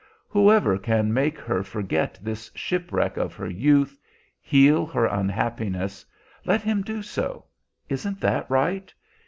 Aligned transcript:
Whoever 0.29 0.79
can 0.79 1.13
make 1.13 1.37
her 1.37 1.61
forget 1.61 2.17
this 2.23 2.49
shipwreck 2.55 3.17
of 3.17 3.35
her 3.35 3.47
youth, 3.47 3.99
heal 4.41 4.87
her 4.87 5.05
unhappiness, 5.05 6.03
let 6.43 6.63
him 6.63 6.81
do 6.81 7.03
so. 7.03 7.45
Isn't 7.87 8.19
that 8.21 8.49
right? 8.49 8.91